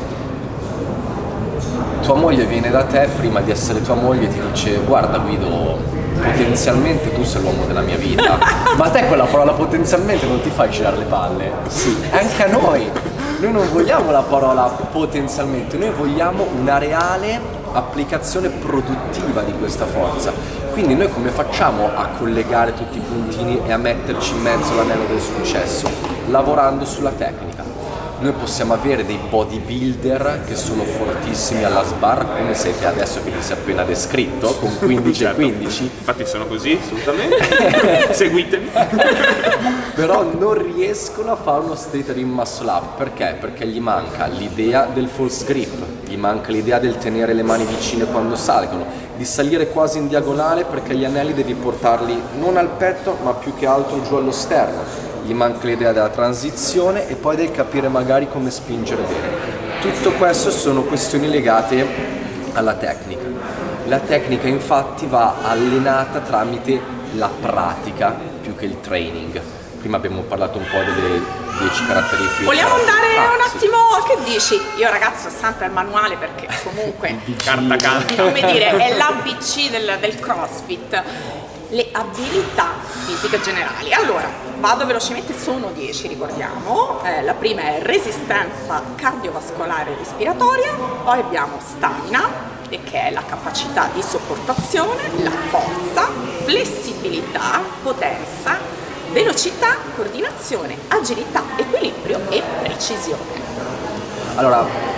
Tua 2.01 2.15
moglie 2.15 2.45
viene 2.45 2.69
da 2.69 2.83
te, 2.83 3.09
prima 3.17 3.41
di 3.41 3.51
essere 3.51 3.81
tua 3.81 3.95
moglie 3.95 4.29
ti 4.29 4.39
dice 4.39 4.79
guarda 4.85 5.17
Guido, 5.17 5.77
potenzialmente 6.21 7.13
tu 7.13 7.23
sei 7.23 7.41
l'uomo 7.41 7.65
della 7.65 7.81
mia 7.81 7.97
vita, 7.97 8.39
ma 8.77 8.85
a 8.85 8.89
te 8.89 9.05
quella 9.05 9.25
parola 9.25 9.51
potenzialmente 9.51 10.25
non 10.25 10.39
ti 10.41 10.49
fa 10.49 10.69
girare 10.69 10.97
le 10.97 11.05
palle? 11.05 11.51
Sì, 11.67 11.95
anche 12.11 12.43
a 12.43 12.47
noi. 12.47 12.89
Noi 13.39 13.51
non 13.51 13.71
vogliamo 13.71 14.11
la 14.11 14.21
parola 14.21 14.63
potenzialmente, 14.63 15.77
noi 15.77 15.91
vogliamo 15.91 16.45
una 16.59 16.77
reale 16.77 17.39
applicazione 17.71 18.49
produttiva 18.49 19.41
di 19.41 19.53
questa 19.53 19.85
forza. 19.85 20.33
Quindi 20.71 20.95
noi 20.95 21.09
come 21.11 21.29
facciamo 21.29 21.89
a 21.95 22.07
collegare 22.17 22.73
tutti 22.73 22.97
i 22.97 23.01
puntini 23.01 23.59
e 23.65 23.71
a 23.71 23.77
metterci 23.77 24.33
in 24.33 24.41
mezzo 24.41 24.75
l'anello 24.75 25.05
del 25.05 25.19
successo? 25.19 25.89
Lavorando 26.27 26.85
sulla 26.85 27.11
tecnica. 27.11 27.78
Noi 28.21 28.33
possiamo 28.33 28.73
avere 28.73 29.05
dei 29.05 29.17
bodybuilder 29.29 30.43
che 30.45 30.55
sono 30.55 30.83
fortissimi 30.83 31.63
alla 31.63 31.83
sbar, 31.85 32.25
come 32.37 32.53
siete 32.53 32.85
adesso 32.85 33.23
che 33.23 33.31
ti 33.31 33.41
sei 33.41 33.55
appena 33.55 33.83
descritto, 33.83 34.55
con 34.55 34.75
15 34.79 35.13
Certo. 35.13 35.39
e 35.39 35.43
15, 35.43 35.83
Infatti 35.83 36.25
sono 36.25 36.45
così, 36.45 36.77
assolutamente. 36.83 38.11
Seguitemi. 38.13 38.69
però 39.95 40.23
non 40.37 40.53
riescono 40.75 41.31
a 41.31 41.35
fare 41.37 41.61
uno 41.63 41.75
street 41.75 42.09
rim 42.09 42.29
muscle 42.29 42.69
up 42.69 42.97
perché? 42.97 43.37
Perché 43.39 43.65
gli 43.65 43.79
manca 43.79 44.25
l'idea 44.27 44.85
del 44.93 45.07
false 45.07 45.45
grip, 45.45 45.77
gli 46.05 46.17
manca 46.17 46.51
l'idea 46.51 46.77
del 46.79 46.97
tenere 46.97 47.31
le 47.33 47.43
mani 47.43 47.63
vicine 47.63 48.03
quando 48.05 48.35
salgono, 48.35 48.85
di 49.15 49.23
salire 49.23 49.69
quasi 49.69 49.97
in 49.97 50.09
diagonale 50.09 50.65
perché 50.65 50.93
gli 50.93 51.05
anelli 51.05 51.33
devi 51.33 51.53
portarli 51.53 52.21
non 52.39 52.57
al 52.57 52.67
petto 52.69 53.17
ma 53.23 53.31
più 53.33 53.53
che 53.55 53.65
altro 53.65 54.01
giù 54.01 54.15
allo 54.15 54.31
sterno. 54.31 55.07
Gli 55.23 55.33
manca 55.33 55.65
l'idea 55.67 55.91
della 55.91 56.09
transizione 56.09 57.07
e 57.07 57.15
poi 57.15 57.35
del 57.35 57.51
capire 57.51 57.87
magari 57.87 58.27
come 58.29 58.49
spingere 58.49 59.01
bene. 59.03 59.57
Tutto 59.81 60.11
questo 60.13 60.49
sono 60.51 60.81
questioni 60.83 61.29
legate 61.29 61.85
alla 62.53 62.73
tecnica. 62.73 63.23
La 63.85 63.99
tecnica 63.99 64.47
infatti 64.47 65.05
va 65.07 65.35
allenata 65.43 66.19
tramite 66.19 66.79
la 67.15 67.29
pratica 67.41 68.15
più 68.41 68.55
che 68.55 68.65
il 68.65 68.79
training. 68.81 69.41
Prima 69.79 69.97
abbiamo 69.97 70.21
parlato 70.23 70.57
un 70.57 70.65
po' 70.69 70.77
delle 70.79 71.21
10 71.59 71.85
caratteristiche. 71.85 72.43
Vogliamo 72.43 72.73
andare 72.75 73.07
Ah, 73.17 73.31
un 73.33 73.49
sì. 73.49 73.55
attimo, 73.57 73.77
che 74.07 74.31
dici? 74.31 74.59
Io 74.77 74.89
ragazzo 74.89 75.27
ho 75.27 75.31
sempre 75.31 75.65
il 75.65 75.71
manuale 75.73 76.15
perché 76.15 76.47
comunque 76.63 77.17
Carta 77.43 77.75
canta. 77.75 78.23
come 78.23 78.41
dire, 78.51 78.69
è 78.77 78.95
l'ABC 78.95 79.69
del, 79.69 79.97
del 79.99 80.19
CrossFit. 80.19 81.03
Le 81.69 81.87
abilità 81.91 82.69
fisiche 83.05 83.39
generali. 83.41 83.93
Allora, 83.93 84.27
vado 84.59 84.85
velocemente, 84.85 85.37
sono 85.37 85.71
10, 85.71 86.07
ricordiamo. 86.07 87.01
Eh, 87.03 87.21
la 87.23 87.33
prima 87.33 87.61
è 87.61 87.81
resistenza 87.81 88.81
cardiovascolare 88.95 89.91
e 89.91 89.95
respiratoria, 89.97 90.73
poi 91.03 91.19
abbiamo 91.19 91.59
stamina, 91.59 92.47
che 92.69 92.81
è 92.91 93.11
la 93.11 93.23
capacità 93.23 93.89
di 93.93 94.01
sopportazione, 94.01 95.09
la 95.23 95.31
forza, 95.49 96.09
flessibilità, 96.43 97.61
potenza, 97.83 98.57
velocità, 99.11 99.75
coordinazione, 99.95 100.75
agilità, 100.87 101.43
equilibrio 101.55 102.19
e 102.29 102.41
precisione. 102.61 103.47
Allora, 104.35 104.97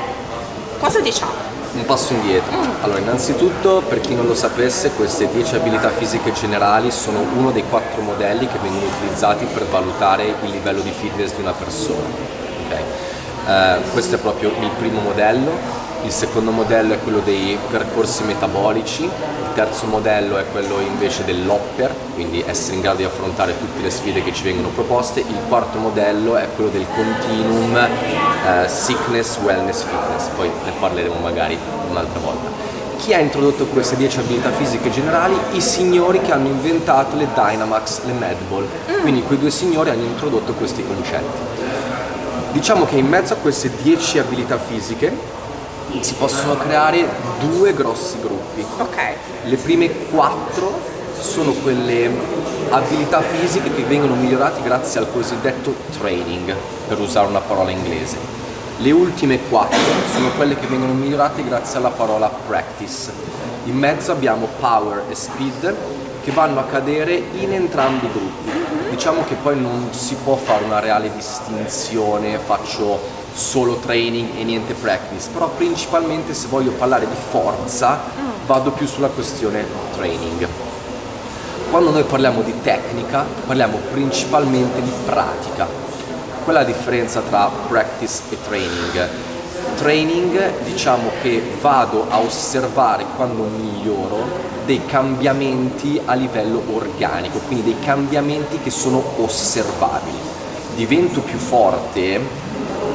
Cosa 0.82 1.00
diciamo? 1.00 1.51
Un 1.74 1.86
passo 1.86 2.14
indietro. 2.14 2.58
Allora, 2.82 3.00
innanzitutto, 3.00 3.82
per 3.88 4.02
chi 4.02 4.16
non 4.16 4.26
lo 4.26 4.36
sapesse, 4.36 4.92
queste 4.92 5.30
10 5.32 5.56
abilità 5.56 5.90
fisiche 5.90 6.32
generali 6.34 6.92
sono 6.92 7.20
uno 7.36 7.52
dei 7.52 7.64
quattro 7.68 8.02
modelli 8.02 8.48
che 8.48 8.58
vengono 8.62 8.86
utilizzati 8.86 9.46
per 9.46 9.66
valutare 9.66 10.26
il 10.26 10.50
livello 10.50 10.82
di 10.82 10.92
fitness 10.92 11.34
di 11.36 11.42
una 11.42 11.54
persona. 11.54 12.08
ok? 12.66 12.80
Eh, 13.48 13.92
questo 13.92 14.16
è 14.16 14.18
proprio 14.20 14.52
il 14.60 14.70
primo 14.78 15.02
modello. 15.02 15.81
Il 16.04 16.12
secondo 16.12 16.50
modello 16.50 16.94
è 16.94 17.00
quello 17.00 17.20
dei 17.20 17.58
percorsi 17.70 18.24
metabolici, 18.24 19.04
il 19.04 19.54
terzo 19.54 19.86
modello 19.86 20.38
è 20.38 20.46
quello 20.52 20.80
invece 20.80 21.24
dell'hopper, 21.24 21.94
quindi 22.16 22.44
essere 22.46 22.76
in 22.76 22.82
grado 22.82 22.98
di 22.98 23.04
affrontare 23.04 23.58
tutte 23.58 23.84
le 23.84 23.92
sfide 23.92 24.24
che 24.24 24.34
ci 24.34 24.44
vengono 24.44 24.70
proposte, 24.70 25.20
il 25.20 25.38
quarto 25.48 25.78
modello 25.78 26.38
è 26.38 26.48
quello 26.56 26.72
del 26.72 26.88
continuum 26.96 27.76
eh, 27.76 28.68
sickness, 28.68 29.38
wellness, 29.44 29.84
fitness, 29.84 30.26
poi 30.36 30.50
ne 30.66 30.72
parleremo 30.80 31.20
magari 31.22 31.58
un'altra 31.90 32.20
volta. 32.20 32.50
Chi 32.98 33.14
ha 33.14 33.20
introdotto 33.20 33.66
queste 33.66 33.96
10 33.96 34.20
abilità 34.20 34.52
fisiche 34.52 34.90
generali? 34.90 35.36
I 35.52 35.62
signori 35.62 36.20
che 36.22 36.32
hanno 36.32 36.48
inventato 36.48 37.16
le 37.16 37.28
Dynamax, 37.34 38.04
le 38.06 38.14
Medball, 38.14 38.68
quindi 39.02 39.22
quei 39.24 39.38
due 39.38 39.52
signori 39.52 39.92
hanno 39.92 40.04
introdotto 40.04 40.54
questi 40.54 40.84
concetti. 40.86 41.40
Diciamo 42.52 42.86
che 42.86 42.98
in 42.98 43.08
mezzo 43.08 43.34
a 43.34 43.38
queste 43.38 43.72
10 43.82 44.20
abilità 44.20 44.58
fisiche 44.58 45.40
si 46.00 46.14
possono 46.14 46.58
creare 46.58 47.08
due 47.40 47.74
grossi 47.74 48.20
gruppi. 48.20 48.66
Ok, 48.78 48.98
Le 49.44 49.56
prime 49.58 49.90
quattro 50.10 50.80
sono 51.20 51.52
quelle 51.52 52.10
abilità 52.70 53.22
fisiche 53.22 53.74
che 53.74 53.84
vengono 53.84 54.16
migliorate 54.16 54.62
grazie 54.62 55.00
al 55.00 55.12
cosiddetto 55.12 55.74
training, 55.98 56.56
per 56.88 57.00
usare 57.00 57.28
una 57.28 57.40
parola 57.40 57.70
inglese. 57.70 58.18
Le 58.78 58.92
ultime 58.92 59.40
quattro 59.50 59.78
sono 60.14 60.30
quelle 60.36 60.56
che 60.58 60.68
vengono 60.68 60.94
migliorate 60.94 61.44
grazie 61.44 61.78
alla 61.78 61.90
parola 61.90 62.32
practice. 62.48 63.12
In 63.66 63.78
mezzo 63.78 64.12
abbiamo 64.12 64.48
power 64.60 65.04
e 65.10 65.16
speed 65.16 65.76
che 66.24 66.32
vanno 66.32 66.60
a 66.60 66.64
cadere 66.64 67.22
in 67.40 67.54
entrambi 67.54 68.06
i 68.06 68.12
gruppi. 68.12 68.90
Diciamo 68.90 69.24
che 69.24 69.36
poi 69.36 69.60
non 69.60 69.90
si 69.92 70.16
può 70.24 70.36
fare 70.36 70.64
una 70.64 70.80
reale 70.80 71.12
distinzione, 71.14 72.38
faccio 72.38 73.00
solo 73.34 73.76
training 73.76 74.38
e 74.38 74.44
niente 74.44 74.74
practice, 74.74 75.30
però 75.32 75.50
principalmente 75.50 76.34
se 76.34 76.48
voglio 76.48 76.72
parlare 76.72 77.08
di 77.08 77.16
forza 77.30 78.00
vado 78.46 78.72
più 78.72 78.88
sulla 78.88 79.08
questione 79.08 79.66
training. 79.96 80.48
Quando 81.70 81.92
noi 81.92 82.04
parliamo 82.04 82.42
di 82.42 82.54
tecnica 82.62 83.26
parliamo 83.46 83.78
principalmente 83.92 84.82
di 84.82 84.92
pratica. 85.06 85.68
Qual 86.44 86.56
è 86.56 86.60
la 86.60 86.66
differenza 86.66 87.22
tra 87.22 87.50
practice 87.68 88.24
e 88.30 88.38
training? 88.46 89.10
Training 89.76 90.64
diciamo 90.64 91.12
che 91.22 91.42
vado 91.62 92.08
a 92.10 92.20
osservare 92.20 93.06
quando 93.16 93.44
miglioro 93.44 94.50
dei 94.66 94.86
cambiamenti 94.86 96.02
a 96.04 96.14
livello 96.14 96.62
organico, 96.74 97.40
quindi 97.40 97.64
dei 97.64 97.80
cambiamenti 97.80 98.60
che 98.60 98.70
sono 98.70 99.02
osservabili. 99.18 100.18
Divento 100.76 101.22
più 101.22 101.38
forte, 101.38 102.20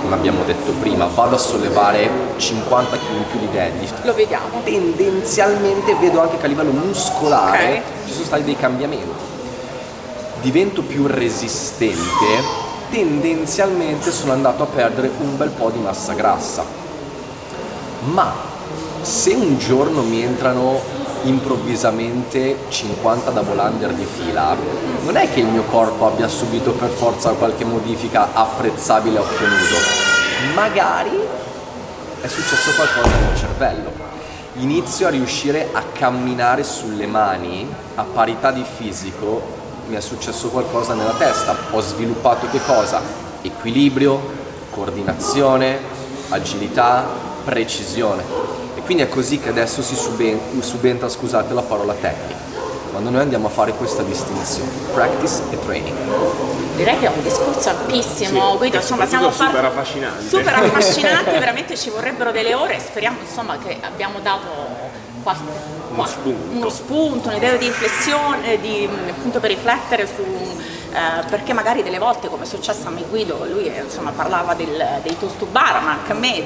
come 0.06 0.18
abbiamo 0.18 0.44
detto 0.44 0.70
prima, 0.78 1.06
vado 1.06 1.34
a 1.34 1.38
sollevare 1.38 2.08
50 2.36 2.96
kg 2.96 3.16
in 3.16 3.24
più 3.28 3.40
di 3.40 3.50
deadlift, 3.50 4.04
lo 4.04 4.14
vediamo. 4.14 4.62
tendenzialmente 4.62 5.96
vedo 5.96 6.20
anche 6.20 6.38
che 6.38 6.44
a 6.44 6.48
livello 6.48 6.70
muscolare 6.70 7.78
Ok. 7.78 8.06
ci 8.06 8.12
sono 8.12 8.24
stati 8.24 8.44
dei 8.44 8.56
cambiamenti. 8.56 9.24
Divento 10.42 10.82
più 10.82 11.08
resistente, 11.08 12.24
tendenzialmente 12.90 14.12
sono 14.12 14.30
andato 14.32 14.62
a 14.62 14.66
perdere 14.66 15.10
un 15.18 15.36
bel 15.36 15.50
po' 15.50 15.70
di 15.70 15.80
massa 15.80 16.12
grassa. 16.12 16.64
Ma 18.04 18.32
se 19.00 19.34
un 19.34 19.58
giorno 19.58 20.02
mi 20.02 20.22
entrano 20.22 20.80
improvvisamente 21.26 22.56
50 22.68 23.30
double 23.30 23.60
under 23.60 23.92
di 23.92 24.04
fila, 24.04 24.56
non 25.04 25.16
è 25.16 25.30
che 25.32 25.40
il 25.40 25.46
mio 25.46 25.64
corpo 25.64 26.06
abbia 26.06 26.28
subito 26.28 26.72
per 26.72 26.88
forza 26.88 27.30
qualche 27.32 27.64
modifica 27.64 28.32
apprezzabile 28.32 29.18
nudo. 29.18 30.54
Magari 30.54 31.18
è 32.20 32.26
successo 32.28 32.72
qualcosa 32.72 33.14
nel 33.16 33.36
cervello. 33.36 33.92
Inizio 34.58 35.06
a 35.06 35.10
riuscire 35.10 35.68
a 35.72 35.82
camminare 35.92 36.64
sulle 36.64 37.06
mani 37.06 37.68
a 37.94 38.04
parità 38.04 38.50
di 38.50 38.64
fisico, 38.64 39.42
mi 39.88 39.96
è 39.96 40.00
successo 40.00 40.48
qualcosa 40.48 40.94
nella 40.94 41.14
testa. 41.14 41.54
Ho 41.72 41.80
sviluppato 41.80 42.48
che 42.50 42.60
cosa? 42.64 43.00
Equilibrio, 43.42 44.20
coordinazione, 44.70 45.78
agilità, 46.30 47.04
precisione. 47.44 48.65
Quindi 48.86 49.02
è 49.02 49.08
così 49.08 49.40
che 49.40 49.48
adesso 49.48 49.82
si 49.82 49.96
suben- 49.96 50.38
subentra, 50.60 51.08
scusate, 51.08 51.52
la 51.52 51.62
parola 51.62 51.92
tecnica. 51.92 52.38
Quando 52.92 53.10
noi 53.10 53.20
andiamo 53.20 53.48
a 53.48 53.50
fare 53.50 53.72
questa 53.72 54.02
distinzione, 54.04 54.70
practice 54.94 55.42
e 55.50 55.58
training. 55.58 55.96
Direi 56.76 56.98
che 56.98 57.06
è 57.06 57.10
un 57.14 57.22
discorso 57.22 57.70
ampissimo, 57.70 58.50
Sì, 58.52 58.56
Guido, 58.58 58.76
insomma 58.76 59.06
siamo 59.06 59.30
soprattutto 59.30 59.58
par- 59.60 59.64
super 59.64 59.64
affascinante. 59.64 60.28
super 60.28 60.54
affascinante, 60.62 61.38
veramente 61.38 61.76
ci 61.76 61.90
vorrebbero 61.90 62.30
delle 62.32 62.54
ore 62.54 62.76
e 62.76 62.80
speriamo 62.80 63.18
insomma 63.20 63.56
che 63.58 63.78
abbiamo 63.80 64.18
dato 64.20 64.46
qualche 65.22 65.42
Uno 65.88 66.06
spunto. 66.06 66.56
uno 66.56 66.68
spunto, 66.68 67.28
un'idea 67.30 67.56
di 67.56 67.66
riflessione, 67.66 68.60
di, 68.60 68.88
appunto 69.08 69.40
per 69.40 69.50
riflettere 69.50 70.06
su 70.06 70.22
eh, 70.92 71.24
perché 71.28 71.52
magari 71.52 71.82
delle 71.82 71.98
volte 71.98 72.28
come 72.28 72.44
è 72.44 72.46
successo 72.46 72.86
a 72.88 72.90
me 72.90 73.02
Guido, 73.08 73.44
lui 73.50 73.66
eh, 73.66 73.82
insomma, 73.82 74.12
parlava 74.12 74.54
del, 74.54 74.82
dei 75.02 75.18
toast 75.18 75.38
to 75.38 75.46
bar, 75.46 75.82
ma 75.82 75.90
anche 75.92 76.12
a 76.12 76.14
me, 76.14 76.36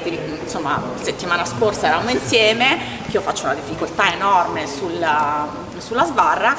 insomma, 0.43 0.81
settimana 1.01 1.45
scorsa 1.45 1.87
eravamo 1.87 2.09
insieme, 2.09 2.77
che 3.05 3.11
io 3.11 3.21
faccio 3.21 3.45
una 3.45 3.53
difficoltà 3.53 4.11
enorme 4.11 4.65
sulla, 4.67 5.47
sulla 5.77 6.03
sbarra 6.05 6.55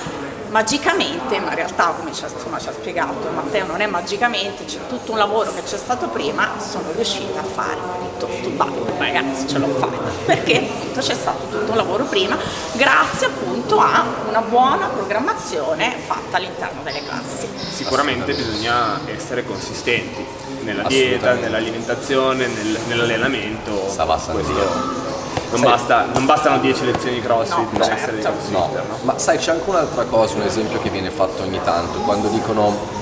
magicamente, 0.53 1.41
ma 1.41 1.49
in 1.49 1.55
realtà 1.57 1.95
come 1.97 2.13
ci 2.13 2.25
ha, 2.25 2.29
insomma, 2.29 2.59
ci 2.59 2.69
ha 2.69 2.73
spiegato 2.73 3.31
Matteo 3.35 3.67
non 3.67 3.81
è 3.81 3.87
magicamente, 3.87 4.65
c'è 4.67 4.87
tutto 4.87 5.13
un 5.13 5.19
lavoro 5.19 5.53
che 5.53 5.63
c'è 5.63 5.79
stato 5.79 6.09
prima, 6.09 6.51
sono 6.59 6.93
riuscita 6.95 7.41
a 7.41 7.43
fare 7.43 7.79
tutto 8.19 8.29
sto 8.39 8.49
babbo, 8.51 8.87
ragazzi 8.99 9.49
ce 9.49 9.59
l'ho 9.59 9.69
fatta, 9.69 10.11
perché 10.27 10.59
appunto 10.59 11.01
c'è 11.01 11.15
stato 11.15 11.47
tutto 11.51 11.71
un 11.71 11.77
lavoro 11.77 12.05
prima, 12.05 12.37
grazie 12.75 13.27
appunto 13.27 13.81
a 13.81 14.05
una 14.29 14.43
buona 14.43 14.87
programmazione 14.89 15.97
fatta 16.05 16.37
all'interno 16.37 16.83
delle 16.83 17.03
classi. 17.03 17.49
Sicuramente 17.71 18.35
bisogna 18.35 19.01
essere 19.07 19.45
consistenti 19.45 20.25
nella 20.63 20.83
dieta, 20.83 21.33
nell'alimentazione, 21.33 22.47
nel, 22.47 22.79
nell'allenamento. 22.87 23.89
Savassa 23.89 24.33
Questo- 24.33 25.12
non, 25.53 25.61
Sai- 25.61 25.71
basta- 25.71 26.07
non 26.13 26.27
bastano 26.27 26.59
10 26.59 26.85
lezioni 26.85 27.15
di 27.17 27.21
crossfit 27.21 27.57
No, 27.59 27.79
per 27.79 27.87
certo. 27.87 28.01
essere 28.01 28.13
dei 28.17 28.23
No, 28.23 28.31
crossfitter, 28.59 28.85
no? 28.89 28.97
ma 29.03 29.19
sai 29.19 29.39
c'è 29.39 29.51
anche 29.53 29.69
un'altra 29.71 30.05
cosa, 30.05 30.35
un 30.37 30.43
esempio 30.43 30.81
che 30.81 30.91
viene 30.91 31.11
fatto 31.11 31.43
ogni 31.43 31.61
tanto, 31.63 31.99
quando 32.01 32.29
dicono 32.29 33.01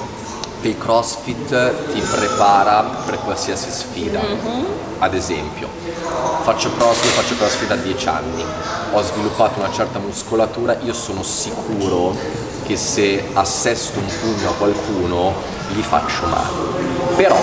che 0.60 0.68
il 0.68 0.78
CrossFit 0.78 1.92
ti 1.92 2.00
prepara 2.00 2.82
per 3.06 3.18
qualsiasi 3.20 3.70
sfida. 3.70 4.20
Ad 4.98 5.14
esempio, 5.14 5.68
faccio 6.42 6.70
CrossFit, 6.76 7.10
faccio 7.12 7.36
CrossFit 7.36 7.68
da 7.68 7.76
10 7.76 8.08
anni, 8.08 8.44
ho 8.92 9.02
sviluppato 9.02 9.58
una 9.58 9.70
certa 9.72 9.98
muscolatura, 9.98 10.76
io 10.82 10.92
sono 10.92 11.22
sicuro 11.22 12.14
che 12.66 12.76
se 12.76 13.28
assesto 13.32 13.98
un 14.00 14.06
pugno 14.20 14.50
a 14.50 14.52
qualcuno 14.52 15.32
gli 15.72 15.80
faccio 15.80 16.26
male. 16.26 17.14
Però 17.16 17.36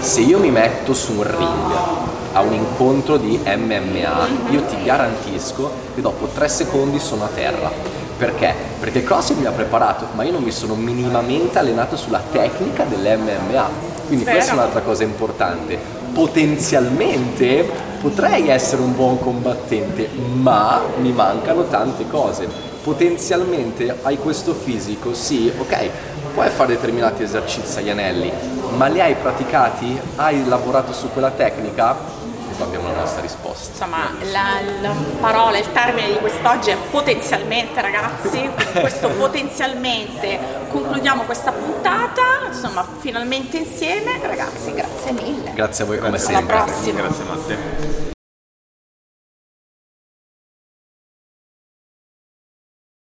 se 0.00 0.20
io 0.20 0.38
mi 0.38 0.50
metto 0.50 0.92
su 0.92 1.12
un 1.12 1.22
ring 1.22 2.03
a 2.34 2.40
un 2.40 2.52
incontro 2.52 3.16
di 3.16 3.40
MMA, 3.44 4.50
io 4.50 4.62
ti 4.64 4.82
garantisco 4.82 5.70
che 5.94 6.00
dopo 6.00 6.26
tre 6.26 6.48
secondi 6.48 6.98
sono 6.98 7.24
a 7.24 7.28
terra. 7.28 7.70
Perché? 8.16 8.52
Perché 8.80 8.98
il 8.98 9.04
CrossFit 9.04 9.38
mi 9.38 9.46
ha 9.46 9.52
preparato, 9.52 10.08
ma 10.14 10.24
io 10.24 10.32
non 10.32 10.42
mi 10.42 10.50
sono 10.50 10.74
minimamente 10.74 11.58
allenato 11.58 11.96
sulla 11.96 12.20
tecnica 12.30 12.84
dell'MMA. 12.84 13.68
Quindi 14.06 14.24
Vero. 14.24 14.36
questa 14.36 14.52
è 14.52 14.56
un'altra 14.56 14.80
cosa 14.80 15.04
importante. 15.04 15.78
Potenzialmente 16.12 17.70
potrei 18.00 18.48
essere 18.48 18.82
un 18.82 18.94
buon 18.94 19.20
combattente, 19.20 20.08
ma 20.34 20.80
mi 21.00 21.12
mancano 21.12 21.64
tante 21.64 22.06
cose. 22.08 22.48
Potenzialmente 22.82 23.96
hai 24.02 24.18
questo 24.18 24.54
fisico, 24.54 25.14
sì, 25.14 25.50
ok, 25.56 25.88
puoi 26.34 26.48
fare 26.50 26.74
determinati 26.74 27.22
esercizi 27.22 27.78
agli 27.78 27.90
anelli, 27.90 28.30
ma 28.76 28.88
li 28.88 29.00
hai 29.00 29.14
praticati? 29.14 29.98
Hai 30.16 30.46
lavorato 30.46 30.92
su 30.92 31.08
quella 31.12 31.30
tecnica? 31.30 32.22
Abbiamo 32.58 32.88
la 32.92 33.00
nostra 33.00 33.20
risposta. 33.20 33.70
Insomma, 33.72 34.10
la, 34.30 34.60
la 34.80 34.94
parola, 35.20 35.58
il 35.58 35.70
termine 35.72 36.08
di 36.08 36.18
quest'oggi 36.18 36.70
è 36.70 36.76
potenzialmente, 36.90 37.80
ragazzi. 37.80 38.48
Con 38.54 38.80
questo 38.80 39.08
potenzialmente 39.16 40.38
concludiamo 40.70 41.22
questa 41.24 41.52
puntata. 41.52 42.22
Insomma, 42.46 42.86
finalmente 42.98 43.58
insieme. 43.58 44.18
Ragazzi, 44.22 44.72
grazie 44.72 45.12
mille. 45.12 45.52
Grazie 45.54 45.84
a 45.84 45.86
voi 45.86 45.96
come 45.98 46.08
Alla 46.10 46.18
sempre. 46.18 46.56
prossima. 46.56 47.00
Grazie 47.00 47.24
Matte. 47.24 48.13